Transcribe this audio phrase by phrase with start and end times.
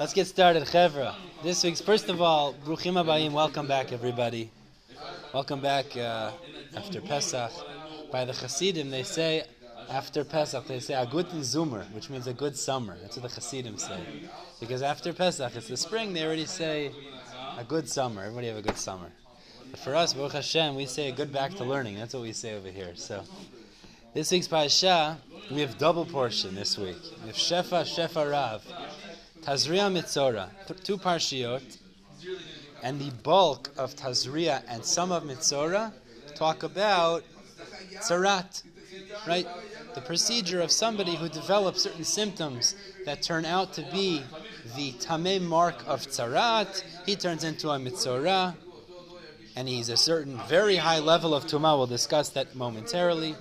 [0.00, 1.14] Let's get started, Chevra.
[1.42, 4.50] This week's, first of all, Bruchim Habaim, welcome back, everybody.
[5.34, 6.30] Welcome back uh,
[6.74, 7.52] after Pesach.
[8.10, 9.44] By the Hasidim, they say,
[9.90, 12.96] after Pesach, they say a guten Zumer, which means a good summer.
[13.02, 14.00] That's what the Hasidim say.
[14.58, 16.92] Because after Pesach, it's the spring, they already say
[17.58, 18.22] a good summer.
[18.22, 19.10] Everybody have a good summer.
[19.70, 21.96] But for us, Baruch Hashem, we say good back to learning.
[21.96, 22.92] That's what we say over here.
[22.94, 23.22] So,
[24.14, 25.18] this week's Parashah,
[25.50, 26.96] we have double portion this week.
[27.20, 28.64] We have Shefa, Shefa Rav.
[29.42, 30.50] Tazria Mitzora,
[30.82, 31.78] two parshiot,
[32.82, 35.92] and the bulk of Tazria and some of Mitzora
[36.34, 37.24] talk about
[37.96, 38.62] Tzarat,
[39.26, 39.46] right?
[39.94, 42.76] The procedure of somebody who develops certain symptoms
[43.06, 44.22] that turn out to be
[44.76, 48.54] the Tameh mark of Tzarat, he turns into a Mitzora,
[49.56, 51.76] and he's a certain very high level of Tumah.
[51.76, 53.34] We'll discuss that momentarily.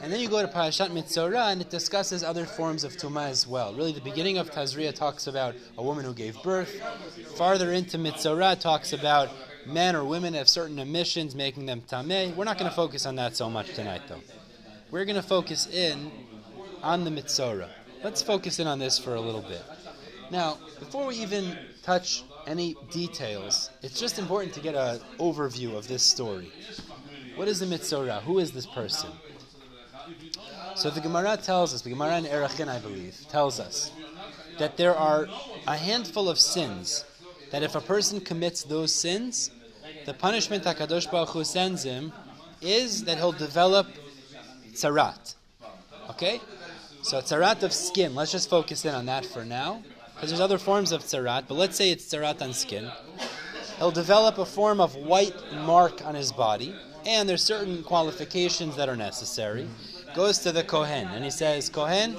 [0.00, 3.46] And then you go to Parashat Mitzorah, and it discusses other forms of Tumah as
[3.46, 3.74] well.
[3.74, 6.80] Really, the beginning of Tazria talks about a woman who gave birth.
[7.36, 9.28] Farther into Mitzorah talks about
[9.66, 12.34] men or women have certain emissions, making them Tameh.
[12.36, 14.20] We're not going to focus on that so much tonight, though.
[14.90, 16.10] We're going to focus in
[16.82, 17.70] on the Mitzorah.
[18.04, 19.62] Let's focus in on this for a little bit.
[20.30, 25.88] Now, before we even touch any details, it's just important to get an overview of
[25.88, 26.52] this story.
[27.34, 28.22] What is the Mitzorah?
[28.22, 29.10] Who is this person?
[30.78, 33.90] So the Gemara tells us, the Gemara in Erachin, I believe, tells us
[34.60, 35.26] that there are
[35.66, 37.04] a handful of sins
[37.50, 39.50] that if a person commits those sins,
[40.06, 42.12] the punishment Hakadosh Baruch Hu sends him
[42.60, 43.88] is that he'll develop
[44.70, 45.34] tzarat.
[46.10, 46.40] Okay,
[47.02, 48.14] so tzarat of skin.
[48.14, 49.82] Let's just focus in on that for now,
[50.14, 51.48] because there's other forms of tzarat.
[51.48, 52.88] But let's say it's tzarat on skin.
[53.78, 56.72] He'll develop a form of white mark on his body,
[57.04, 59.66] and there's certain qualifications that are necessary
[60.14, 62.16] goes to the Kohen and he says, Kohen,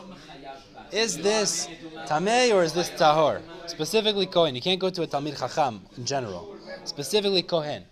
[0.92, 1.68] is this
[2.08, 3.42] Tameh or is this Tahor?
[3.68, 4.56] Specifically Kohen.
[4.56, 6.56] You can't go to a Talmid Chacham in general.
[6.86, 7.84] Specifically Kohen.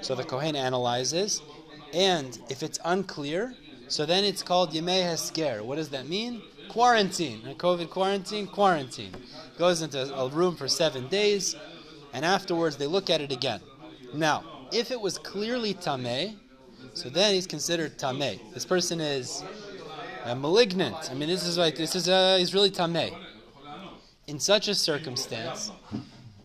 [0.00, 1.42] So the Kohen analyzes,
[1.92, 3.54] and if it's unclear,
[3.88, 5.62] so then it's called Yemei Hesger.
[5.62, 6.42] What does that mean?
[6.68, 7.42] Quarantine.
[7.46, 9.12] A COVID quarantine, quarantine.
[9.58, 11.54] Goes into a room for seven days,
[12.12, 13.60] and afterwards they look at it again.
[14.14, 16.36] Now, if it was clearly Tameh,
[16.94, 18.38] so then he's considered tameh.
[18.52, 19.42] This person is
[20.24, 21.10] uh, malignant.
[21.10, 23.14] I mean, this is like this is uh, he's really tameh.
[24.26, 25.72] In such a circumstance,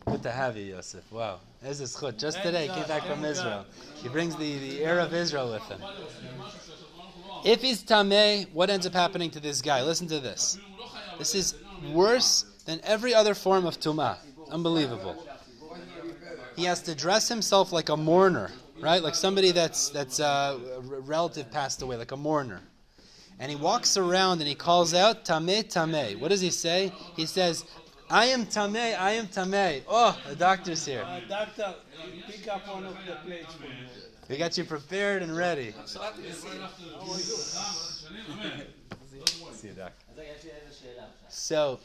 [0.06, 1.10] good to have you, Yosef.
[1.12, 2.18] Wow, this is chut.
[2.18, 3.66] Just today, came back from Israel.
[3.96, 5.82] He brings the, the air of Israel with him.
[7.46, 9.84] If he's tameh, what ends up happening to this guy?
[9.84, 10.58] Listen to this.
[11.20, 11.56] This is
[11.94, 14.18] worse than every other form of tumah.
[14.50, 15.24] Unbelievable.
[16.56, 19.02] He has to dress himself like a mourner right?
[19.02, 22.62] Like somebody that's that's uh, a relative passed away, like a mourner,
[23.40, 26.20] and he walks around and he calls out Tame Tame.
[26.20, 26.92] What does he say?
[27.16, 27.66] He says,
[28.10, 29.84] "I am Tame, I am Tame.
[29.88, 31.04] Oh, the doctor's here.
[31.06, 31.76] Uh, doctor,
[32.28, 33.70] pick up one of the plates for me.
[34.30, 35.74] We got you prepared and ready.
[39.54, 40.08] See you, doctor.
[41.30, 41.80] So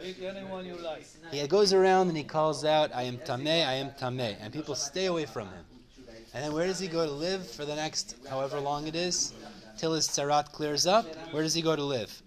[0.00, 1.06] Pick anyone you like.
[1.30, 4.74] he goes around and he calls out, "I am Tameh, I am Tameh," and people
[4.74, 5.64] stay away from him.
[6.34, 9.32] And then where does he go to live for the next however long it is,
[9.78, 11.06] till his tzarat clears up?
[11.32, 12.22] Where does he go to live?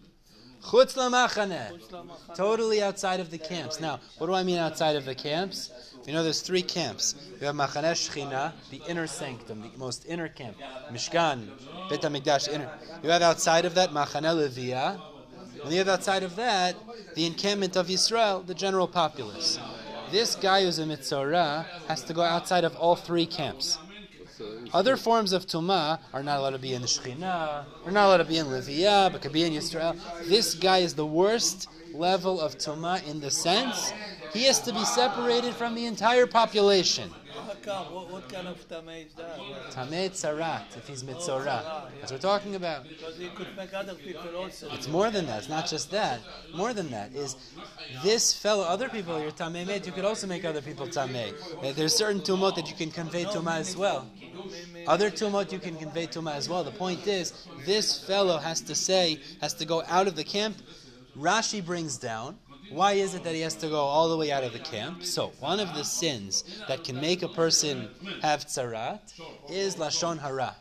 [0.63, 3.79] Chutz lamachaneh, totally outside of the camps.
[3.79, 5.71] Now, what do I mean outside of the camps?
[6.05, 7.15] You know, there's three camps.
[7.39, 10.57] You have Machaneh Shechina, the inner sanctum, the most inner camp.
[10.91, 11.47] Mishkan,
[11.89, 12.69] Bet HaMikdash, inner.
[13.03, 14.99] You have outside of that Machaneh Leviyah.
[15.63, 16.75] And you have outside of that
[17.15, 19.59] the encampment of Israel, the general populace.
[20.11, 23.77] This guy who's a Mitzorah has to go outside of all three camps.
[24.73, 28.17] Other forms of Tumah are not allowed to be in the Shekhinah, are not allowed
[28.17, 29.99] to be in Leviyah, but could be in Yisrael.
[30.27, 33.91] This guy is the worst level of Tumah in the sense
[34.33, 37.11] he has to be separated from the entire population.
[37.65, 39.37] What, what kind of tameh is that?
[39.71, 41.89] Tameh Tzarat, if he's Mitzorah.
[41.99, 42.87] That's what we're talking about.
[42.87, 44.69] Because he could make other people also.
[44.71, 45.39] It's more than that.
[45.39, 46.21] It's not just that.
[46.55, 47.35] More than that is
[48.03, 48.63] this fellow.
[48.63, 49.85] Other people, you're tamei med.
[49.85, 51.33] You could also make other people tamei.
[51.63, 54.07] Uh, There's certain tumot that you can convey tuma as well.
[54.87, 56.63] Other tumot you can convey tuma as well.
[56.63, 60.57] The point is, this fellow has to say, has to go out of the camp.
[61.17, 62.37] Rashi brings down.
[62.69, 65.03] Why is it that he has to go all the way out of the camp?
[65.03, 67.89] So, one of the sins that can make a person
[68.21, 68.99] have tzarat
[69.49, 70.55] is lashon hara.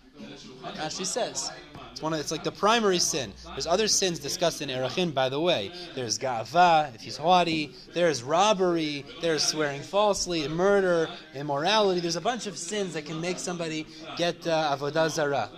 [0.76, 1.52] as Rashi says.
[1.92, 3.32] It's one of it's like the primary sin.
[3.44, 5.72] There's other sins discussed in Erachin, by the way.
[5.96, 7.72] There's ga'ava, if he's haughty.
[7.92, 9.04] There's robbery.
[9.20, 12.00] There's swearing falsely, murder, immorality.
[12.00, 15.50] There's a bunch of sins that can make somebody get uh, avodah zarah.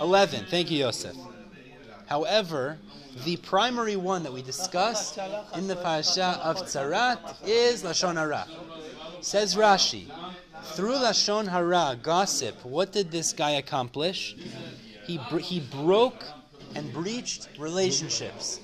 [0.00, 0.46] Eleven.
[0.46, 1.14] Thank you, Yosef.
[2.12, 2.76] However,
[3.24, 5.16] the primary one that we discuss
[5.54, 8.46] in the parasha of Tzarat is Lashon Hara.
[9.22, 10.12] Says Rashi,
[10.74, 14.36] through Lashon Hara, gossip, what did this guy accomplish?
[15.06, 16.22] He, he broke
[16.74, 18.60] and breached relationships.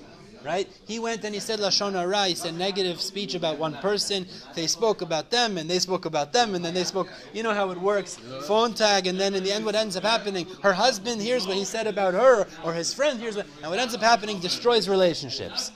[0.48, 0.66] Right?
[0.86, 4.26] He went and he said Lashon Hara, he said negative speech about one person.
[4.54, 7.12] They spoke about them and they spoke about them and then they spoke.
[7.34, 8.16] You know how it works.
[8.46, 11.58] Phone tag and then in the end what ends up happening, her husband hears what
[11.58, 14.88] he said about her or his friend hears what, and what ends up happening destroys
[14.88, 15.70] relationships.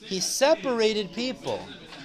[0.00, 1.60] He separated people.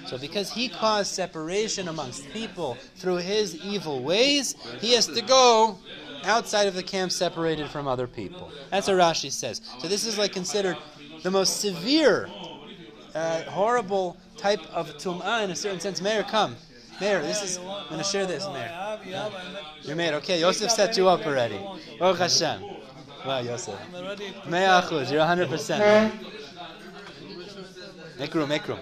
[0.05, 5.77] So because he caused separation amongst people through his evil ways, he has to go
[6.23, 8.51] outside of the camp, separated from other people.
[8.69, 9.61] That's what Rashi says.
[9.79, 10.77] So this is like considered
[11.23, 12.29] the most severe,
[13.15, 16.01] uh, horrible type of tum'ah in a certain sense.
[16.01, 16.55] Meir, come.
[17.01, 17.57] Meir, this is.
[17.57, 18.99] I'm going to share this, Meir.
[19.83, 20.13] You're Meir.
[20.15, 21.59] Okay, Yosef set you up already.
[21.99, 22.61] Oh Hashem.
[23.25, 23.77] Wow, Yosef.
[24.47, 26.11] Me'achuz, you're 100%.
[28.17, 28.79] Make room, make room.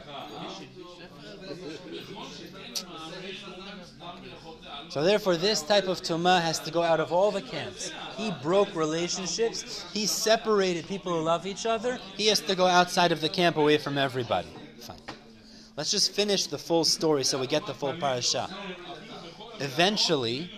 [4.89, 7.92] So therefore, this type of tumah has to go out of all the camps.
[8.16, 9.86] He broke relationships.
[9.94, 12.00] He separated people who love each other.
[12.16, 14.48] He has to go outside of the camp, away from everybody.
[14.80, 14.98] Fine.
[15.75, 18.50] Let's just finish the full story so we get the full parasha.
[19.60, 20.50] Eventually,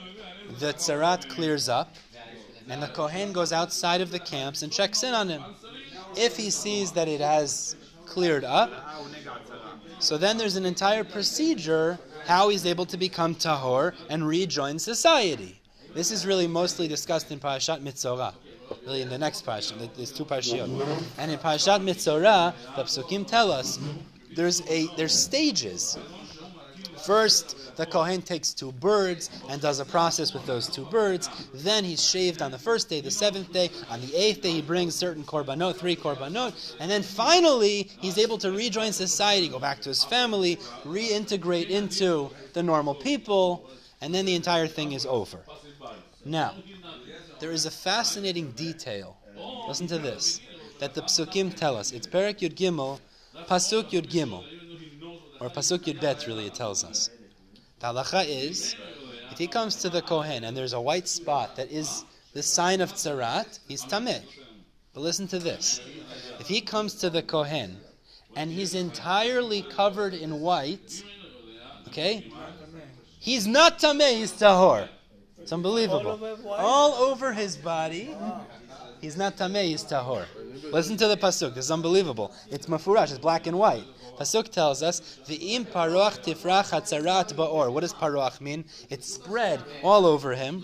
[0.59, 1.95] the tzarat clears up,
[2.69, 5.43] and the kohen goes outside of the camps and checks in on him.
[6.15, 7.75] If he sees that it has
[8.05, 8.71] cleared up,
[9.99, 15.59] so then there's an entire procedure how he's able to become tahor and rejoin society.
[15.93, 18.33] This is really mostly discussed in Parashat Mitzorah.
[18.85, 20.69] Really, in the next parasha, there's two parashiot,
[21.17, 23.79] and in Parashat Mitzorah, the psukim tell us
[24.35, 25.97] there's a there's stages.
[27.05, 31.29] First, the Kohen takes two birds and does a process with those two birds.
[31.53, 33.69] Then he's shaved on the first day, the seventh day.
[33.89, 36.75] On the eighth day, he brings certain korbanot, three korbanot.
[36.79, 42.29] And then finally, he's able to rejoin society, go back to his family, reintegrate into
[42.53, 43.69] the normal people,
[44.01, 45.39] and then the entire thing is over.
[46.25, 46.55] Now,
[47.39, 49.17] there is a fascinating detail.
[49.67, 50.41] Listen to this.
[50.79, 51.91] That the psukim tell us.
[51.91, 52.99] It's Perak Yud Gimel,
[53.47, 54.43] Pasuk Yud Gimel.
[55.39, 57.09] Or Pasuk Yud Bet, really, it tells us.
[57.79, 58.75] The halacha is,
[59.31, 62.03] if he comes to the Kohen and there's a white spot that is
[62.33, 64.21] the sign of tzarat, he's tameh.
[64.93, 65.79] But listen to this.
[66.39, 67.77] If he comes to the Kohen
[68.35, 71.03] and he's entirely covered in white,
[71.87, 72.31] okay,
[73.19, 74.89] he's not tameh, he's tahor.
[75.37, 76.11] It's unbelievable.
[76.11, 76.47] All over?
[76.49, 78.13] All over his body,
[79.01, 80.25] he's not tameh, he's tahor.
[80.71, 81.55] Listen to the pasuk.
[81.55, 82.31] This is unbelievable.
[82.49, 83.09] It's mafurash.
[83.11, 83.85] It's black and white.
[84.19, 88.65] Pasuk tells us, "V'im paroach tifrach hatzarat ba'or." What does paroach mean?
[88.89, 90.61] It's spread all over him,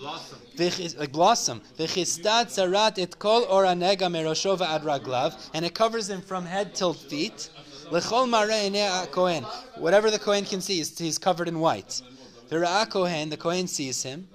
[0.57, 1.61] V'chis- like blossom.
[1.79, 6.75] V'chistat tzarat et kol or anega merosho ad raglav, and it covers him from head
[6.75, 7.49] till feet.
[7.89, 9.43] Marei enei kohen.
[9.77, 12.01] Whatever the kohen can see, he's, covered in white.
[12.49, 14.27] V'ra'ah kohen, the kohen sees him.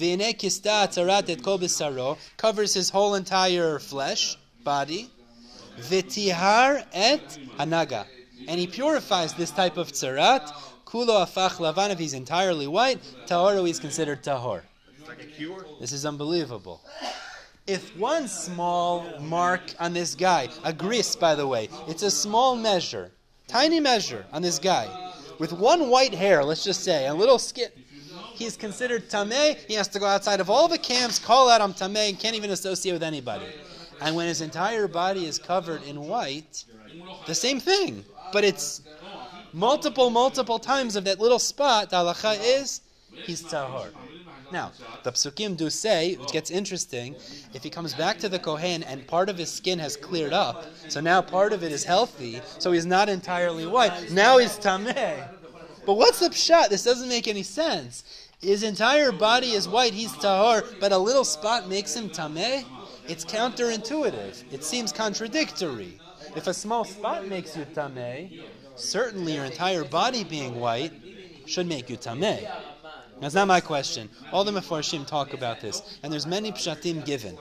[0.00, 5.10] V'inei kista kol b'saro, covers his whole entire flesh, body.
[5.78, 8.06] V'tihar et hanaga.
[8.48, 10.50] And he purifies this type of tzarat.
[10.86, 14.62] Kulo afach lavan, if he's entirely white, tahor is considered tahor.
[15.78, 16.80] This is unbelievable.
[17.66, 22.56] If one small mark on this guy, a gris, by the way, it's a small
[22.56, 23.12] measure,
[23.46, 24.88] tiny measure on this guy,
[25.38, 27.70] with one white hair, let's just say, a little skin,
[28.40, 29.56] he's considered tameh.
[29.68, 32.34] He has to go outside of all the camps, call out I'm tameh, and can't
[32.34, 33.46] even associate with anybody.
[34.00, 36.64] And when his entire body is covered in white,
[37.26, 38.82] the same thing, but it's
[39.52, 41.90] multiple, multiple times of that little spot.
[41.90, 42.80] Halacha is
[43.12, 43.90] he's tahor.
[44.52, 44.72] Now,
[45.04, 47.14] the psukim do say, which gets interesting,
[47.54, 50.66] if he comes back to the kohen and part of his skin has cleared up,
[50.88, 54.10] so now part of it is healthy, so he's not entirely white.
[54.10, 55.28] Now he's tameh.
[55.86, 56.68] But what's the pshat?
[56.68, 58.04] This doesn't make any sense.
[58.40, 62.64] His entire body is white, he's tahor, but a little spot makes him tameh?
[63.06, 64.44] It's counterintuitive.
[64.50, 66.00] It seems contradictory.
[66.34, 68.42] If a small spot makes you tameh,
[68.76, 70.92] certainly your entire body being white
[71.44, 72.50] should make you tameh.
[73.20, 74.08] That's not my question.
[74.32, 77.36] All the Mefarshim talk about this, and there's many pshatim given.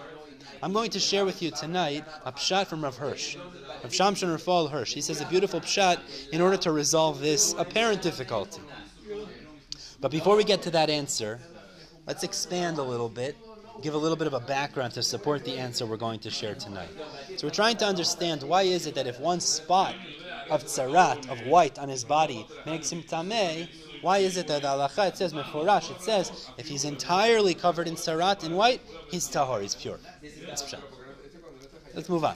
[0.62, 3.38] I'm going to share with you tonight a pshat from Rav Hirsch.
[3.84, 4.94] Rav Shimshon Raphael Hirsch.
[4.94, 6.00] He says a beautiful pshat
[6.34, 8.62] in order to resolve this apparent difficulty.
[10.02, 11.40] But before we get to that answer,
[12.08, 13.36] let's expand a little bit,
[13.82, 16.56] give a little bit of a background to support the answer we're going to share
[16.56, 16.90] tonight.
[17.36, 19.96] So we're trying to understand why is it that if one spot
[20.50, 23.68] of tzarat, of white on his body, makes him tameh,
[24.02, 27.96] why is it that halacha, it says meforash, it says if he's entirely covered in
[27.96, 30.00] tzarat in white, he's tahor, he's pure.
[31.94, 32.36] Let's move on.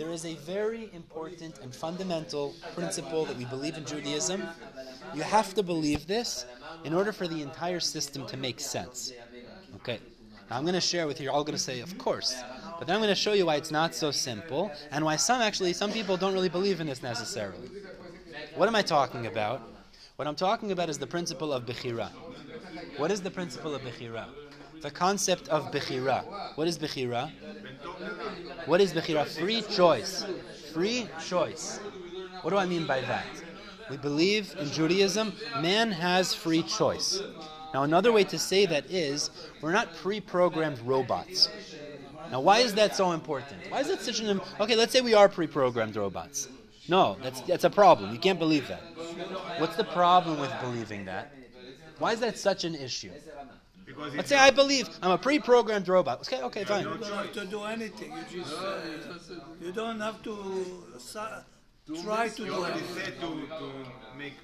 [0.00, 4.42] There is a very important and fundamental principle that we believe in Judaism.
[5.14, 6.46] You have to believe this
[6.84, 9.12] in order for the entire system to make sense.
[9.76, 9.98] Okay.
[10.48, 11.24] Now I'm going to share with you.
[11.24, 12.42] You're all going to say, of course.
[12.78, 15.42] But then I'm going to show you why it's not so simple and why some
[15.42, 17.68] actually, some people don't really believe in this necessarily.
[18.54, 19.60] What am I talking about?
[20.16, 22.08] What I'm talking about is the principle of Bechira.
[22.96, 24.28] What is the principle of Bechira?
[24.80, 26.24] The concept of Bechira.
[26.56, 27.30] What is Bechira?
[28.66, 29.26] What is Bechira?
[29.26, 30.24] Free choice.
[30.72, 31.78] Free choice.
[32.42, 33.26] What do I mean by that?
[33.90, 37.20] We believe in Judaism, man has free choice.
[37.74, 41.50] Now, another way to say that is we're not pre programmed robots.
[42.30, 43.60] Now, why is that so important?
[43.68, 44.40] Why is that such an.
[44.60, 46.48] Okay, let's say we are pre programmed robots.
[46.88, 48.12] No, that's, that's a problem.
[48.12, 48.82] You can't believe that.
[49.58, 51.32] What's the problem with believing that?
[51.98, 53.10] Why is that such an issue?
[54.00, 56.20] Because Let's say I believe I'm a pre-programmed robot.
[56.22, 56.84] Okay, okay, fine.
[56.84, 58.12] You don't have to do anything.
[58.30, 58.78] You just uh,
[59.60, 60.34] you don't have to
[60.98, 61.42] sa-
[62.02, 63.04] try to you're do already anything.
[63.04, 63.28] set to,
[63.60, 63.72] to
[64.16, 64.34] make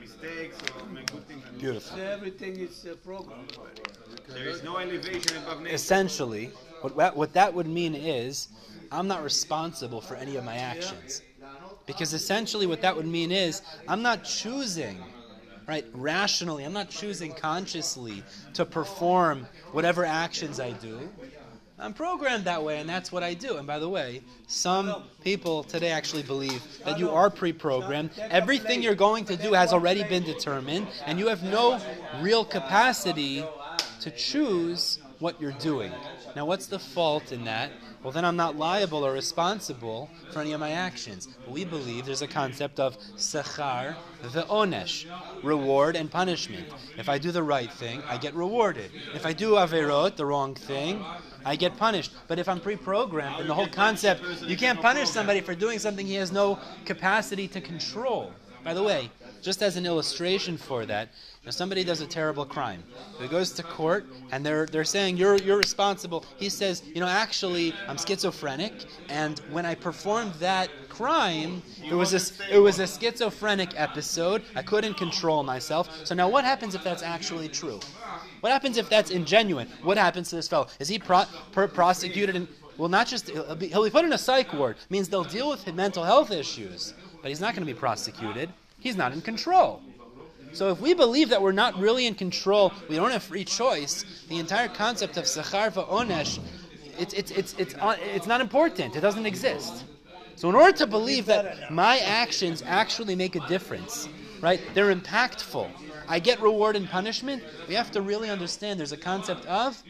[0.00, 1.44] mistakes or make good things.
[1.58, 2.00] Beautiful.
[2.00, 3.52] Everything is uh, programmed.
[4.28, 5.74] There is no elevation above nature.
[5.74, 6.46] Essentially,
[6.80, 8.48] what that, what that would mean is
[8.90, 11.22] I'm not responsible for any of my actions.
[11.84, 14.96] Because essentially, what that would mean is I'm not choosing,
[15.72, 21.08] right, rationally, I'm not choosing consciously to perform whatever actions I do.
[21.78, 23.56] I'm programmed that way, and that's what I do.
[23.56, 28.10] And by the way, some people today actually believe that you are pre programmed.
[28.18, 31.80] Everything you're going to do has already been determined, and you have no
[32.20, 33.42] real capacity
[34.00, 35.90] to choose what you're doing.
[36.36, 37.70] Now, what's the fault in that?
[38.02, 41.28] Well, then I'm not liable or responsible for any of my actions.
[41.46, 43.94] We believe there's a concept of sechar
[44.24, 45.06] ve'onesh,
[45.44, 46.66] reward and punishment.
[46.98, 48.90] If I do the right thing, I get rewarded.
[49.14, 51.04] If I do averot, the wrong thing,
[51.44, 52.12] I get punished.
[52.26, 56.04] But if I'm pre-programmed, and the whole concept, you can't punish somebody for doing something
[56.04, 58.32] he has no capacity to control.
[58.64, 59.10] By the way,
[59.42, 61.10] just as an illustration for that,
[61.44, 62.84] if somebody does a terrible crime,
[63.20, 66.24] he goes to court and they're they're saying you're you're responsible.
[66.36, 68.72] He says, you know, actually I'm schizophrenic,
[69.08, 74.42] and when I performed that crime, it was a it was a schizophrenic episode.
[74.54, 76.06] I couldn't control myself.
[76.06, 77.80] So now, what happens if that's actually true?
[78.40, 79.68] What happens if that's ingenuine?
[79.82, 80.68] What happens to this fellow?
[80.78, 82.46] Is he pro- per- prosecuted and
[82.78, 84.76] well, not just he'll be, he'll be put in a psych ward.
[84.90, 88.48] Means they'll deal with his mental health issues, but he's not going to be prosecuted.
[88.78, 89.82] He's not in control.
[90.52, 94.04] So if we believe that we're not really in control, we don't have free choice,
[94.28, 96.38] the entire concept of sechar va'onesh,
[96.98, 98.94] it's, it's, it's, it's, uh, it's not important.
[98.96, 99.84] It doesn't exist.
[100.36, 104.08] So in order to believe that my actions actually make a difference,
[104.40, 105.70] right, they're impactful,
[106.08, 109.82] I get reward and punishment, we have to really understand there's a concept of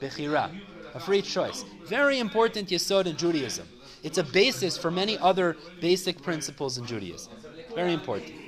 [0.00, 0.50] bechira,
[0.94, 1.64] a free choice.
[1.86, 3.66] Very important yesod in Judaism.
[4.02, 7.32] It's a basis for many other basic principles in Judaism.
[7.74, 8.41] Very important.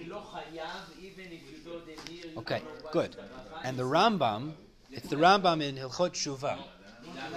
[2.45, 2.61] Okay,
[2.93, 3.17] good.
[3.63, 4.53] And the Rambam,
[4.93, 6.59] it's the Rambam in Hilchot Shuvah.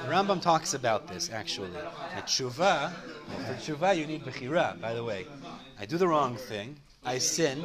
[0.04, 1.70] The Rambam talks about this actually.
[2.14, 5.26] At Shuvah, for Shuvah you need Bechira, by the way.
[5.80, 7.64] I do the wrong thing, I sin,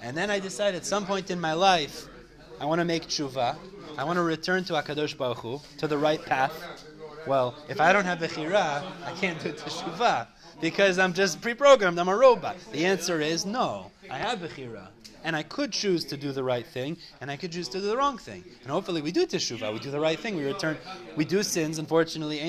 [0.00, 2.06] and then I decide at some point in my life,
[2.60, 3.56] I want to make Shuvah,
[3.98, 6.54] I want to return to HaKadosh Baruch Hu, to the right path.
[7.26, 10.28] Well, if I don't have Bechira, I can't do Teshuvah
[10.60, 11.98] because I'm just pre-programmed.
[11.98, 12.56] I'm a robot.
[12.72, 13.90] The answer is no.
[14.10, 14.88] I have Bechira.
[15.22, 17.86] And I could choose to do the right thing, and I could choose to do
[17.86, 18.42] the wrong thing.
[18.62, 20.78] And hopefully we do teshuvah, we do the right thing, we return.
[21.14, 22.40] We do sins, unfortunately.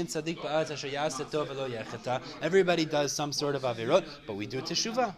[2.41, 5.13] Everybody does some sort of avirot, but we do teshuvah.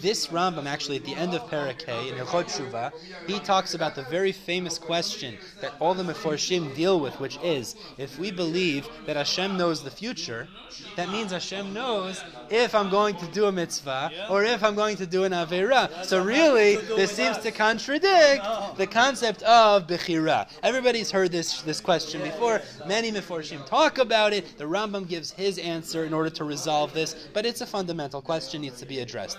[0.00, 2.92] This Rambam, actually, at the end of Hay, in Hilchot Shuvah,
[3.26, 7.76] he talks about the very famous question that all the Meforshim deal with, which is,
[7.96, 10.48] if we believe that Hashem knows the future,
[10.96, 14.96] that means Hashem knows if I'm going to do a mitzvah or if I'm going
[14.96, 16.04] to do an Avera.
[16.04, 18.44] So really, this seems to contradict
[18.76, 20.48] the concept of Bechira.
[20.62, 22.60] Everybody's heard this, this question before.
[22.86, 24.58] Many Meforshim talk about it.
[24.58, 28.62] The Rambam gives his answer in order to resolve this, but it's a fundamental question,
[28.62, 29.38] needs to be addressed.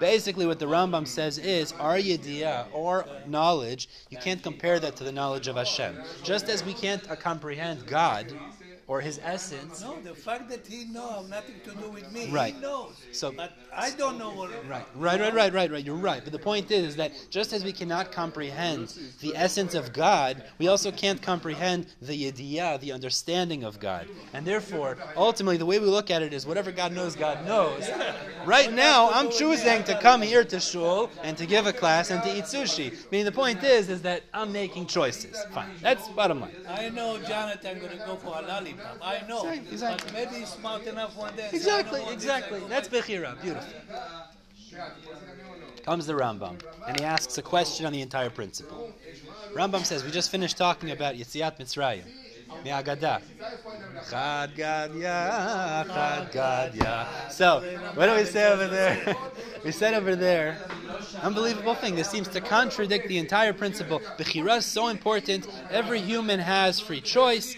[0.00, 5.04] Basically, what the Rambam says is our yediyah or knowledge, you can't compare that to
[5.04, 5.96] the knowledge of Hashem.
[6.22, 8.32] Just as we can't comprehend God,
[8.88, 9.82] or His essence.
[9.82, 12.30] No, the fact that he knows nothing to do with me.
[12.30, 12.54] Right.
[12.54, 12.94] He knows.
[13.12, 14.50] So- but I don't know what.
[14.68, 15.84] Right, right, right, right, right, right.
[15.84, 16.22] You're right.
[16.22, 20.44] But the point is, is that just as we cannot comprehend the essence of God,
[20.58, 24.06] we also can't comprehend the yediyah, the understanding of God.
[24.32, 27.90] And therefore, ultimately, the way we look at it is whatever God knows, God knows.
[28.44, 32.22] Right now, I'm choosing to come here to shul and to give a class and
[32.22, 32.92] to eat sushi.
[32.92, 35.36] I Meaning, the point is, is that I'm making choices.
[35.52, 35.70] Fine.
[35.82, 36.54] That's bottom line.
[36.68, 38.75] I know Jonathan going to go for a lollipop.
[38.78, 38.98] Income.
[39.02, 39.48] I know.
[39.48, 40.10] Exactly, exactly.
[40.12, 41.42] But maybe he's smart enough one day.
[41.42, 42.64] and say, Exactly, don't want this, exactly.
[42.64, 43.42] I That's want Bechira.
[43.42, 43.72] Beautiful.
[45.84, 48.92] Comes the Rambam, and he asks a question on the entire principle.
[49.54, 52.02] Rambam says, we just finished talking about Yetziat Mitzrayim.
[52.64, 53.20] Mi'agadah.
[54.10, 57.30] Chad Gadya, Chad Gadya.
[57.30, 57.60] So,
[57.94, 59.16] what do we say over there?
[59.64, 60.58] we said over there,
[61.22, 61.94] unbelievable thing.
[61.94, 64.00] This seems to contradict the entire principle.
[64.18, 65.46] Bechira is so important.
[65.70, 67.56] Every human has free choice.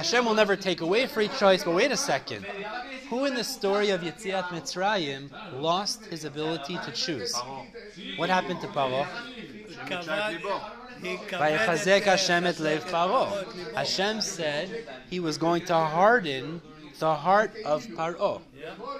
[0.00, 2.46] Hashem will never take away free choice, but wait a second.
[3.10, 5.28] Who in the story of Yetziat Mitzrayim
[5.60, 7.38] lost his ability to choose?
[8.16, 9.04] What happened to Paro?
[13.74, 16.62] Hashem said he was going to harden
[16.98, 18.40] the heart of Paro.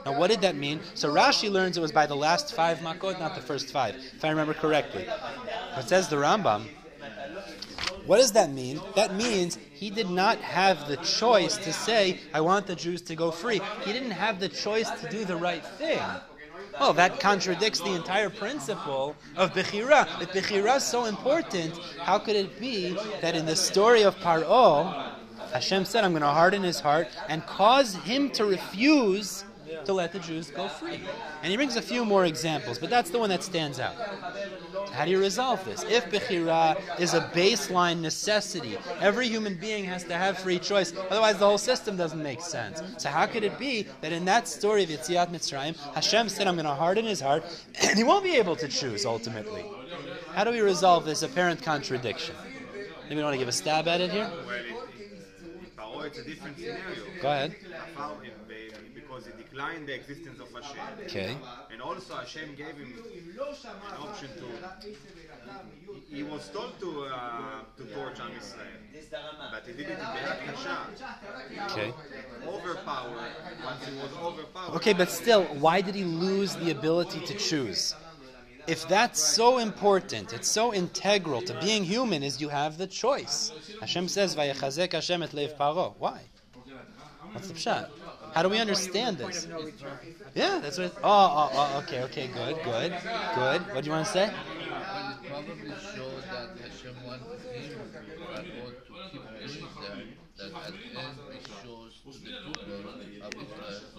[0.04, 0.80] Now, what did that mean?
[0.92, 4.22] So Rashi learns it was by the last five makot, not the first five, if
[4.22, 5.06] I remember correctly.
[5.74, 6.66] But says the Rambam,
[8.04, 8.80] what does that mean?
[8.96, 13.16] That means he did not have the choice to say, I want the Jews to
[13.16, 13.62] go free.
[13.82, 15.98] He didn't have the choice to do the right thing.
[16.78, 20.06] Well, that contradicts the entire principle of Bechira.
[20.20, 25.14] If Bechira is so important, how could it be that in the story of Paro,
[25.50, 29.44] Hashem said, I'm going to harden his heart and cause him to refuse
[29.84, 31.00] to let the Jews go free?
[31.42, 33.94] And he brings a few more examples, but that's the one that stands out.
[34.92, 35.84] How do you resolve this?
[35.84, 41.38] If Bechira is a baseline necessity, every human being has to have free choice, otherwise
[41.38, 42.82] the whole system doesn't make sense.
[42.98, 46.54] So how could it be that in that story of Yetziat Mitzrayim, Hashem said, I'm
[46.54, 47.44] going to harden his heart,
[47.82, 49.64] and he won't be able to choose ultimately?
[50.34, 52.34] How do we resolve this apparent contradiction?
[53.06, 54.30] Anybody want to give a stab at it here?
[54.46, 56.82] Well, it, it, Paro, it's a different scenario.
[57.20, 57.56] Go ahead.
[59.20, 61.04] Afar, it- be- Because he declined the existence of Hashem.
[61.06, 61.36] Okay.
[61.72, 64.44] And also Hashem gave him an option to.
[66.08, 68.66] He, he was told to uh, to torch Am Israel,
[69.52, 71.70] but he did it in Be'at.
[71.70, 71.92] Okay.
[72.46, 73.32] Overpowered.
[73.64, 74.76] Once he was overpowered.
[74.76, 77.94] Okay, but still, why did he lose the ability to choose?
[78.66, 83.52] If that's so important, it's so integral to being human, is you have the choice.
[83.80, 86.20] Hashem says, "Vayachazek Hashem et lev paro." Why?
[87.32, 87.88] What's the pshat?
[88.34, 89.46] How do we understand this?
[90.34, 90.96] Yeah, that's what.
[91.02, 92.92] Oh, oh, oh, okay, okay, good, good,
[93.34, 93.62] good.
[93.74, 94.32] What do you want to say?
[95.28, 95.78] Probably that
[96.60, 99.68] Hashem wanted him that ought to keep doing
[100.36, 103.90] that, that at the end he shows to the people of Israel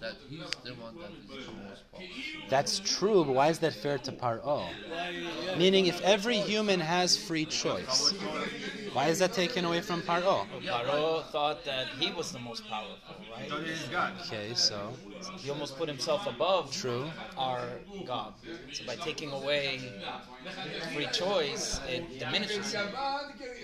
[0.00, 2.48] that he's the one that is the most powerful.
[2.48, 4.66] That's true, but why is that fair to Paro?
[5.56, 8.14] Meaning, if every human has free choice,
[8.96, 10.46] why is that taken away from Paro?
[10.64, 13.46] Paro thought that he was the most powerful, right?
[13.46, 14.14] So this is God.
[14.24, 14.90] Okay, so
[15.36, 17.04] He almost put himself above true.
[17.36, 17.60] our
[18.06, 18.32] God.
[18.72, 19.80] So by taking away
[20.94, 22.88] free choice, it diminishes him.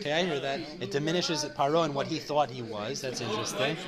[0.00, 0.60] Okay, I hear that.
[0.80, 3.00] It diminishes Paro and what he thought he was.
[3.00, 3.78] That's interesting.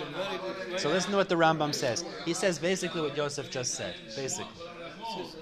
[0.79, 2.07] So listen to what the Rambam says.
[2.25, 3.95] He says basically what Yosef just said.
[4.17, 4.65] Basically.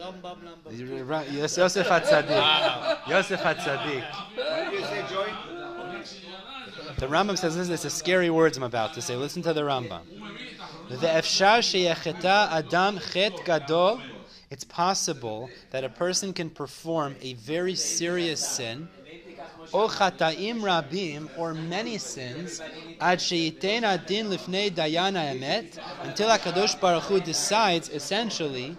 [0.01, 0.77] Rambam, Rambam.
[0.77, 1.31] You're right.
[1.31, 3.09] Yes, Yosef HaTzadik.
[3.09, 4.05] Yosef HaTzadik.
[4.35, 5.52] What do you say, Joy?
[7.03, 7.69] The Rambam says this.
[7.69, 9.17] It's a scary words I'm about to say.
[9.17, 10.03] Listen to the Rambam.
[10.89, 14.01] Ve'efshar sheyecheta adam chet gadol.
[14.53, 18.89] It's possible that a person can perform a very serious sin,
[19.73, 22.61] or chataim rabim, or many sins,
[23.01, 28.77] ad adin lifnei dayana emet, until Hakadosh Baruch Hu decides essentially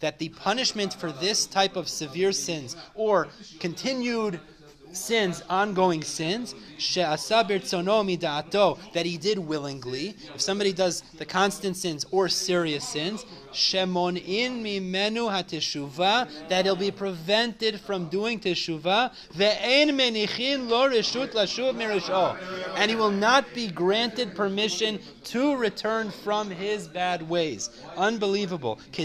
[0.00, 3.28] that the punishment for this type of severe sins or
[3.60, 4.40] continued
[4.92, 6.54] sins, ongoing sins,
[8.94, 10.16] that he did willingly.
[10.34, 13.24] If somebody does the constant sins or serious sins,
[13.58, 19.12] shemonin mimenu hateshuva, that he'll be prevented from doing teshuvah,
[19.92, 20.68] menichin
[22.76, 27.70] and he will not be granted permission to return from his bad ways.
[27.96, 28.78] Unbelievable.
[28.96, 29.04] In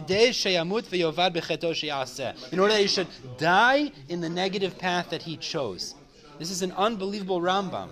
[2.60, 5.96] order that he should die in the negative path that he chose.
[6.39, 7.89] This is an unbelievable Rambam.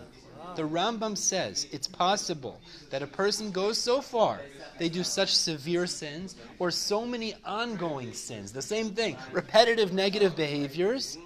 [0.56, 4.41] The Rambam says it's possible that a person goes so far
[4.82, 10.36] they do such severe sins or so many ongoing sins, the same thing, repetitive negative
[10.36, 11.20] behaviors,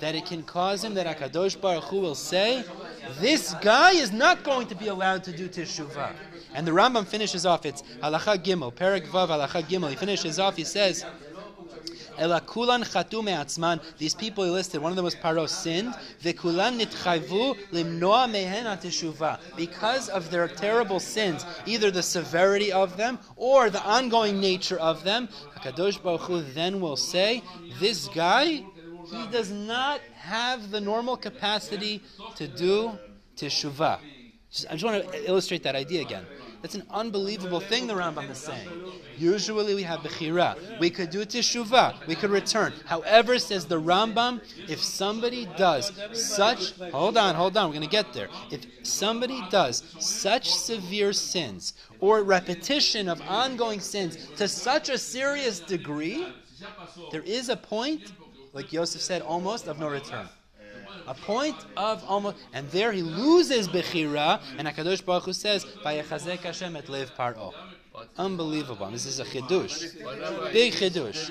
[0.00, 2.64] that it can cause him that Akadosh Baruch Hu will say,
[3.20, 6.12] this guy is not going to be allowed to do teshuvah.
[6.54, 9.90] And the Rambam finishes off, it's halacha gimel, perak vav halacha gimel.
[9.90, 11.04] He finishes off, he says,
[12.18, 13.80] Ela chatu me'atzman.
[13.98, 15.94] These people he listed, one of them was Paro, sinned.
[16.22, 19.38] Vekulan nitchayvu limnoa mehen teshuvah.
[19.56, 25.04] Because of their terrible sins, either the severity of them or the ongoing nature of
[25.04, 27.42] them, Hakadosh Baruch Hu then will say,
[27.78, 28.64] this guy
[29.10, 32.02] he does not have the normal capacity
[32.36, 32.98] to do
[33.36, 33.98] teshuvah.
[34.68, 36.26] I just want to illustrate that idea again.
[36.62, 38.68] That's an unbelievable thing the Rambam is saying.
[39.16, 40.78] Usually we have bechira.
[40.80, 42.06] We could do teshuvah.
[42.06, 42.72] We could return.
[42.84, 47.90] However, says the Rambam, if somebody does such, hold on, hold on, we're going to
[47.90, 48.28] get there.
[48.50, 55.60] If somebody does such severe sins or repetition of ongoing sins to such a serious
[55.60, 56.26] degree,
[57.12, 58.12] there is a point,
[58.52, 60.28] like Yosef said, almost of no return.
[61.08, 66.40] A point of almost, and there he loses bechira, and Hakadosh Baruch Hu says, "Vayechazek
[66.40, 67.54] Hashem et lev paro."
[68.18, 68.90] Unbelievable.
[68.90, 69.94] This is a chidush,
[70.52, 71.30] big chidush.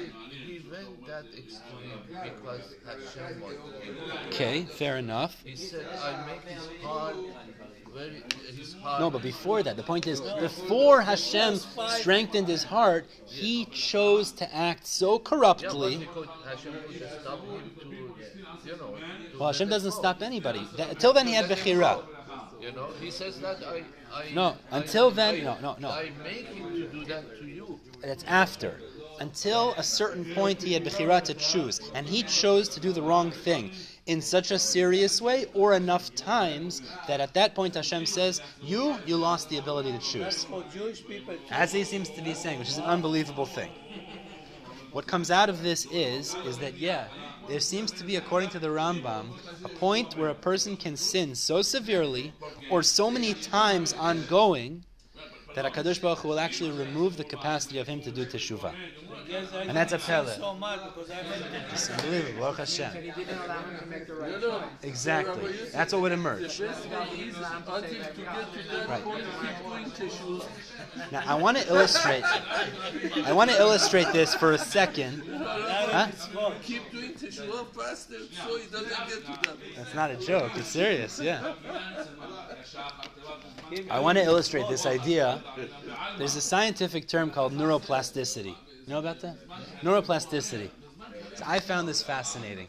[4.27, 5.41] Okay, fair enough.
[5.43, 6.41] He said, I make
[7.93, 8.23] very,
[8.55, 9.01] his heart.
[9.01, 11.57] No, but before that, the point is, before Hashem
[11.99, 16.07] strengthened his heart, he chose to act so corruptly.
[16.45, 17.87] Hashem could stop him to,
[18.69, 18.95] you know,
[19.39, 20.67] Well, Hashem doesn't stop anybody.
[20.77, 22.03] Until then, he had bechira.
[22.61, 25.89] you know, he says that I, I No, I- until then- I- no, no, no.
[25.89, 27.79] I make him to do that to you.
[28.01, 28.79] That's after.
[29.19, 33.01] Until a certain point, he had bechira to choose, and he chose to do the
[33.01, 33.71] wrong thing
[34.07, 38.97] in such a serious way, or enough times that at that point Hashem says, "You,
[39.05, 40.47] you lost the ability to choose."
[41.49, 43.71] As he seems to be saying, which is an unbelievable thing.
[44.91, 47.07] What comes out of this is, is that yeah,
[47.47, 49.27] there seems to be, according to the Rambam,
[49.63, 52.33] a point where a person can sin so severely
[52.71, 54.83] or so many times ongoing
[55.57, 58.75] that Hakadosh Baruch Hu will actually remove the capacity of him to do teshuvah.
[59.67, 60.37] And that's a to
[61.71, 62.41] It's unbelievable.
[62.41, 62.91] Baruch Hashem.
[64.83, 65.55] Exactly.
[65.73, 66.59] That's what would emerge.
[66.59, 66.73] Right.
[71.11, 72.23] Now I want to illustrate.
[73.25, 75.23] I want to illustrate this for a second.
[76.61, 79.57] Keep doing tissue faster so he doesn't get to that.
[79.75, 80.51] That's not a joke.
[80.55, 81.19] It's serious.
[81.19, 81.55] Yeah.
[83.89, 85.41] I want to illustrate this idea.
[86.17, 88.45] There's a scientific term called neuroplasticity.
[88.45, 88.55] You
[88.87, 89.35] know about that?
[89.81, 90.69] Neuroplasticity.
[91.35, 92.67] So I found this fascinating.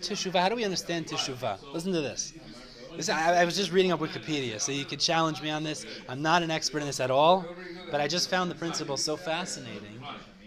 [0.00, 0.40] Teshuvah.
[0.40, 1.58] How do we understand teshuvah?
[1.72, 2.34] Listen to this.
[2.96, 5.84] This I, I was just reading up Wikipedia, so you could challenge me on this.
[6.08, 7.44] I'm not an expert in this at all,
[7.90, 10.00] but I just found the principle so fascinating.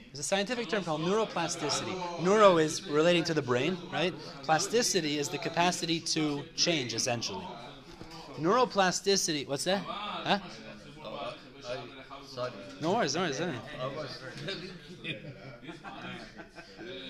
[0.08, 2.24] There's a scientific term called neuroplasticity.
[2.24, 4.14] Neuro is relating to the brain, right?
[4.44, 7.46] Plasticity is the capacity to change, essentially.
[8.40, 9.48] Neuroplasticity.
[9.48, 9.82] What's that?
[9.84, 10.40] Huh?
[12.82, 13.40] No worries, no worries.
[13.40, 13.60] no worries.
[13.82, 14.62] I was telling
[15.04, 15.34] him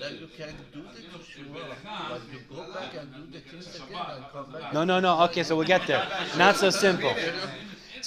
[0.00, 1.74] that you can do the teshuvah,
[2.08, 4.72] but you go back and do the things again and come back.
[4.72, 5.20] No, no, no.
[5.24, 6.06] Okay, so we'll get there.
[6.38, 7.12] Not so simple.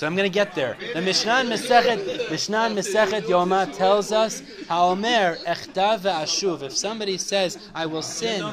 [0.02, 0.78] So I'm going to get there.
[0.96, 6.64] The Mishnah in Masechet, Mishnah in Masechet Yoma tells us, Haomer echta ve'ashuv.
[6.64, 8.44] If somebody says, I will sin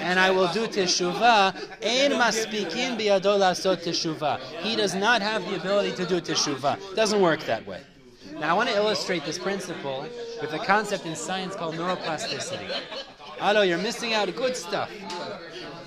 [0.00, 4.40] and I will do teshuvah, ein maspikin biyado lasot teshuvah.
[4.62, 6.96] He does not have the ability to do teshuvah.
[6.96, 7.82] Doesn't work that way.
[8.40, 10.08] Now I want to illustrate this principle
[10.40, 12.68] with a concept in science called neuroplasticity.
[13.40, 14.90] Alo, you're missing out good stuff.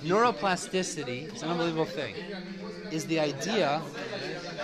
[0.03, 2.15] Neuroplasticity is an unbelievable thing.
[2.91, 3.81] Is the idea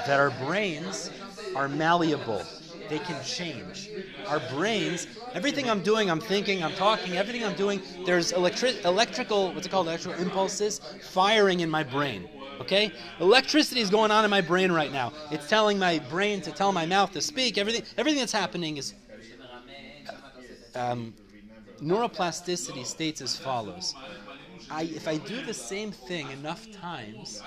[0.08, 1.12] that our brains
[1.56, 2.44] are malleable.
[2.90, 3.90] They can change.
[4.28, 9.54] Our brains, everything I'm doing, I'm thinking, I'm talking, everything I'm doing, there's electric, electrical,
[9.54, 12.30] what's it called, electrical impulses firing in my brain.
[12.62, 12.92] Okay?
[13.20, 15.14] Electricity is going on in my brain right now.
[15.32, 17.58] It's telling my brain to tell my mouth to speak.
[17.58, 18.94] Everything, everything that's happening is.
[20.76, 21.14] Um,
[21.82, 23.96] neuroplasticity states as follows
[24.70, 27.42] I, if I do the same thing enough times,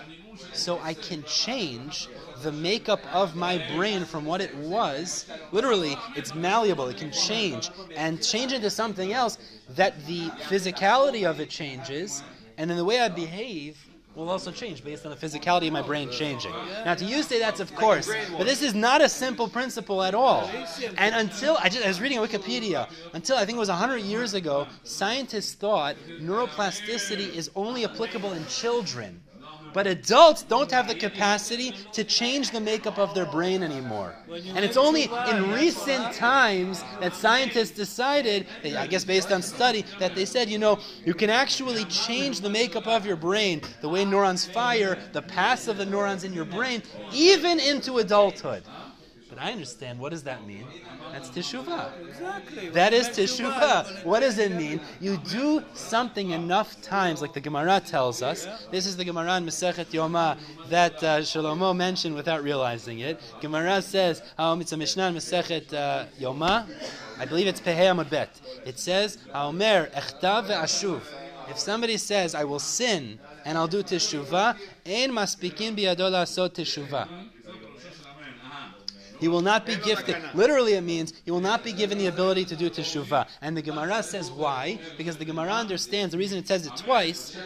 [0.53, 2.09] so I can change
[2.43, 5.27] the makeup of my brain from what it was.
[5.53, 9.39] Literally, it's malleable, it can change and change into something else
[9.71, 12.23] that the physicality of it changes,
[12.57, 13.77] and then the way I behave
[14.19, 16.53] will also change based on the physicality of my brain changing.
[16.85, 20.15] Now, to you say that's of course, but this is not a simple principle at
[20.15, 20.51] all.
[20.97, 24.35] And until I just I was reading Wikipedia, until I think it was 100 years
[24.35, 29.23] ago, scientists thought neuroplasticity is only applicable in children.
[29.73, 34.15] But adults don't have the capacity to change the makeup of their brain anymore.
[34.55, 40.15] And it's only in recent times that scientists decided, I guess based on study, that
[40.15, 44.05] they said, you know, you can actually change the makeup of your brain, the way
[44.05, 48.63] neurons fire, the paths of the neurons in your brain, even into adulthood.
[49.39, 50.67] But I understand, what does that mean?
[51.13, 52.09] That's teshuvah.
[52.09, 52.71] Exactly.
[52.71, 54.05] That is teshuvah.
[54.05, 54.81] What does it mean?
[55.01, 58.49] You do something enough times, like the Gemara tells us.
[58.73, 60.39] This is the Gemara in Masechet Yoma
[60.71, 63.21] that uh, Shlomo mentioned without realizing it.
[63.41, 66.67] Gemara says, um, it's a Mishnah in Masechet uh, Yoma.
[67.21, 68.41] I believe it's Pehei Amud Bet.
[68.67, 71.01] It says, Haomer echta ve'ashuv.
[71.49, 77.09] If somebody says, I will sin and I'll do teshuvah, ein maspikin biyado la'asot teshuvah.
[79.21, 80.17] He will not be gifted.
[80.35, 83.29] Literally, it means he will not be given the ability to do teshuvah.
[83.43, 84.79] And the Gemara says why?
[84.97, 87.37] Because the Gemara understands the reason it says it twice.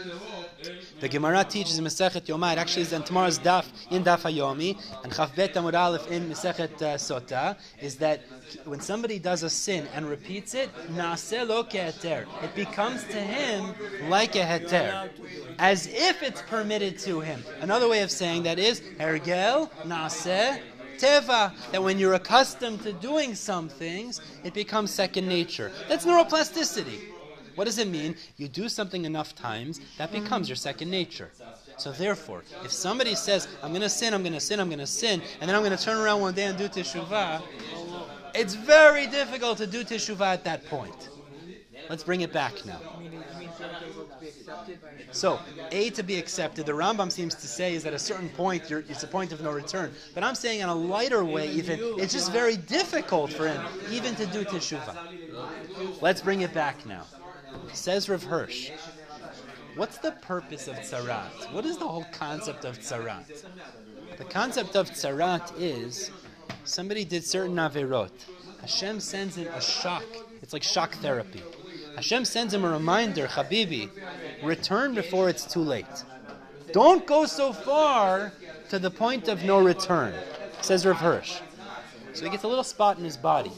[1.01, 2.53] The Gemara teaches in Masechet Yomai.
[2.53, 6.29] It actually is in tomorrow's daf in Daf Hayomi and Chaf Bet Amud Aleph in
[6.31, 7.57] Masechet uh, Sota.
[7.81, 8.23] Is that
[8.65, 12.27] when somebody does a sin and repeats it, naaseh lo keheter.
[12.43, 13.75] It becomes to him
[14.09, 15.11] like a heter,
[15.59, 17.43] as if it's permitted to him.
[17.61, 20.61] Another way of saying that is hergel naaseh
[21.03, 25.73] teva, that when you're accustomed to doing some things, it becomes second nature.
[25.89, 27.01] That's neuroplasticity.
[27.55, 28.17] What does it mean?
[28.37, 31.31] You do something enough times, that becomes your second nature.
[31.77, 34.79] So therefore, if somebody says, I'm going to sin, I'm going to sin, I'm going
[34.79, 37.43] to sin, and then I'm going to turn around one day and do teshuvah,
[38.35, 41.11] it's very difficult to do teshuvah at that point.
[41.91, 42.81] Let's bring it back now.
[45.13, 48.71] So, A to be accepted, the Rambam seems to say is at a certain point,
[48.71, 49.93] it's a point of no return.
[50.15, 54.15] But I'm saying in a lighter way, even, it's just very difficult for him even
[54.17, 56.01] to do teshuvah.
[56.01, 57.05] Let's bring it back now.
[57.73, 58.71] Says Rav Hirsch,
[59.77, 61.53] what's the purpose of tzarat?
[61.53, 63.45] What is the whole concept of tzarat?
[64.17, 66.11] The concept of tzarat is
[66.65, 68.13] somebody did certain averot.
[68.61, 70.05] Hashem sends him a shock.
[70.41, 71.43] It's like shock therapy.
[71.97, 73.91] Hashem sends him a reminder, Habibi,
[74.43, 75.87] return before it's too late.
[76.73, 78.33] Don't go so far
[78.71, 80.15] to the point of no return,
[80.63, 81.41] says Rav Hirsch.
[82.15, 83.53] So he gets a little spot in his body.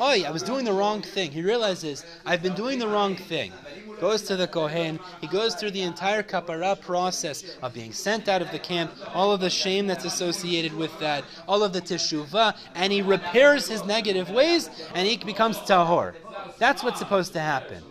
[0.00, 1.30] Oh, I was doing the wrong thing.
[1.30, 3.52] He realizes, I've been doing the wrong thing.
[4.00, 4.98] Goes to the Kohen.
[5.20, 9.30] He goes through the entire kapara process of being sent out of the camp, all
[9.30, 13.84] of the shame that's associated with that, all of the teshuvah, and he repairs his
[13.84, 16.14] negative ways, and he becomes tahor.
[16.62, 17.82] That's what's supposed to happen.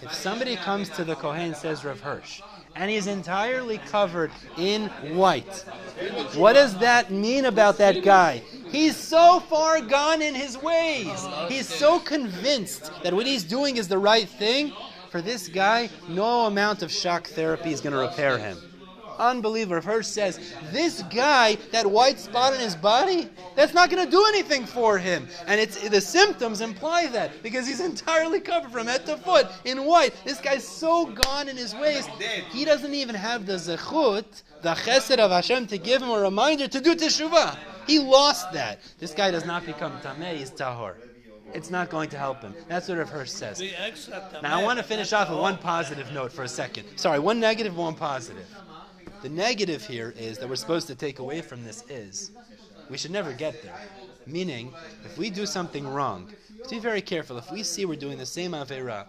[0.00, 2.40] If somebody comes to the Kohen, and says Rav Hirsch,
[2.74, 5.66] and he's entirely covered in white.
[6.34, 8.38] What does that mean about that guy?
[8.70, 11.26] He's so far gone in his ways.
[11.50, 14.72] He's so convinced that what he's doing is the right thing.
[15.10, 18.56] For this guy, no amount of shock therapy is going to repair him.
[19.18, 19.80] Unbeliever.
[19.80, 24.24] Hirsch says, this guy, that white spot on his body, that's not going to do
[24.28, 25.26] anything for him.
[25.46, 29.84] And it's the symptoms imply that because he's entirely covered from head to foot in
[29.84, 30.14] white.
[30.24, 32.06] This guy's so gone in his ways,
[32.50, 36.68] he doesn't even have the zechut, the chesed of Hashem, to give him a reminder
[36.68, 37.56] to do teshuvah.
[37.86, 38.80] He lost that.
[38.98, 40.94] This guy does not become tameh, he's tahor.
[41.54, 42.54] It's not going to help him.
[42.68, 43.62] That's what Rav Hirsch says.
[44.42, 46.86] Now I want to finish off with one positive note for a second.
[46.96, 48.46] Sorry, one negative, one positive.
[49.22, 52.30] The negative here is that we're supposed to take away from this is
[52.90, 53.74] we should never get there.
[54.26, 54.72] Meaning,
[55.04, 56.32] if we do something wrong,
[56.68, 57.38] be very careful.
[57.38, 59.06] If we see we're doing the same Avera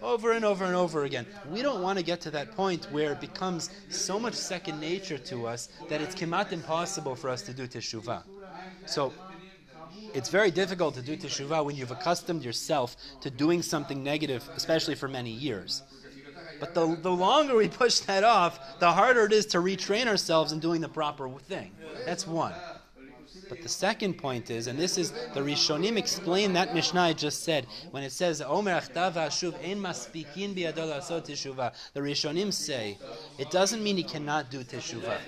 [0.00, 3.12] over and over and over again, we don't want to get to that point where
[3.12, 7.52] it becomes so much second nature to us that it's kemat impossible for us to
[7.52, 8.22] do teshuvah.
[8.86, 9.12] So,
[10.14, 14.94] it's very difficult to do teshuvah when you've accustomed yourself to doing something negative, especially
[14.94, 15.82] for many years.
[16.62, 20.52] But the, the longer we push that off, the harder it is to retrain ourselves
[20.52, 21.72] in doing the proper thing.
[22.06, 22.54] That's one.
[23.48, 27.42] But the second point is, and this is the Rishonim explain that Mishnah I just
[27.42, 32.96] said when it says Omer ashuv ein maspikin The Rishonim say
[33.38, 35.18] it doesn't mean he cannot do teshuvah.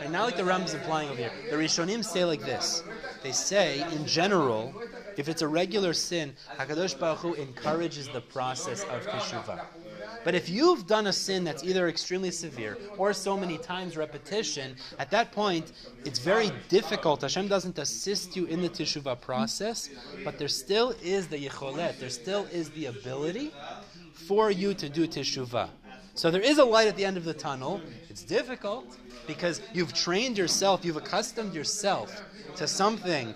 [0.00, 1.32] And not like the Ram is implying over here.
[1.50, 2.82] The Rishonim say like this.
[3.22, 4.72] They say, in general,
[5.18, 9.66] if it's a regular sin, Hakadosh Baruch Hu encourages the process of teshuvah.
[10.28, 14.76] But if you've done a sin that's either extremely severe or so many times repetition,
[14.98, 15.72] at that point,
[16.04, 17.22] it's very difficult.
[17.22, 19.88] Hashem doesn't assist you in the teshuvah process,
[20.26, 23.52] but there still is the yicholet, there still is the ability
[24.12, 25.70] for you to do teshuvah.
[26.12, 27.80] So there is a light at the end of the tunnel.
[28.10, 32.22] It's difficult because you've trained yourself, you've accustomed yourself
[32.56, 33.34] to something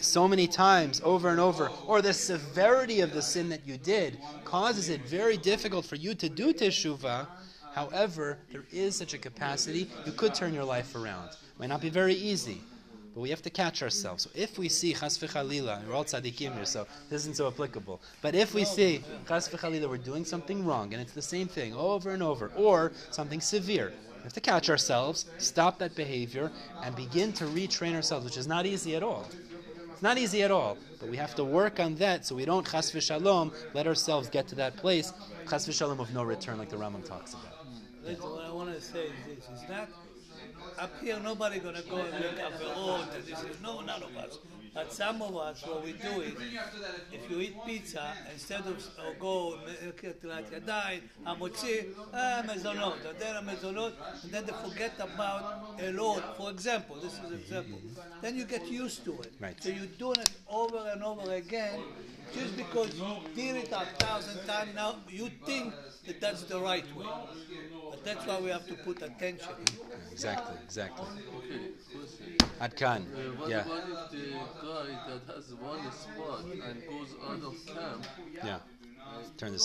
[0.00, 4.18] so many times over and over, or the severity of the sin that you did
[4.44, 7.26] causes it very difficult for you to do teshuvah.
[7.74, 11.30] However, there is such a capacity, you could turn your life around.
[11.30, 12.60] It might not be very easy,
[13.14, 14.24] but we have to catch ourselves.
[14.24, 18.00] So if we see chas v'chalila, we're all tzaddikim here, so this isn't so applicable.
[18.22, 21.74] But if we see chas v'chalila, we're doing something wrong, and it's the same thing
[21.74, 26.50] over and over, or something severe, we have to catch ourselves, stop that behavior,
[26.82, 29.26] and begin to retrain ourselves, which is not easy at all.
[30.04, 32.92] Not easy at all, but we have to work on that so we don't chas
[32.92, 35.14] v'shalom let ourselves get to that place
[35.48, 38.20] chas v'shalom of no return, like the Rambam talks about.
[38.20, 39.88] What I want to say is this: is not
[40.78, 44.40] up here nobody gonna go and make averot and this is no none of us.
[44.73, 46.33] But some of us, what we do is,
[47.11, 49.57] if you eat pizza, instead of or go
[50.03, 51.81] נטילת ידיים, המוציא,
[52.13, 53.93] אה, מזונות, נותן המזונות,
[54.23, 55.43] and then they forget about
[55.79, 57.79] a Lord, for example, this is an example.
[58.21, 59.33] Then you get used to it.
[59.39, 59.57] Right.
[59.63, 61.79] So you're doing it over and over again,
[62.33, 65.73] just because you did it a thousand times now, you think
[66.05, 67.07] that that's the right way.
[67.91, 69.55] But that's why we have to put attention.
[70.11, 71.07] Exactly, exactly.
[71.37, 71.61] Okay,
[72.58, 72.86] question.
[72.86, 73.00] Adkan.
[73.02, 77.54] Uh, what Yeah, about if the guy that has one spot and goes out of
[77.66, 78.06] camp
[78.44, 78.58] yeah.
[79.36, 79.62] Turn this